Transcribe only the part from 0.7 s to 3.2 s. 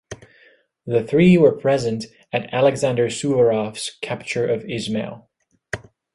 The three were present at Alexander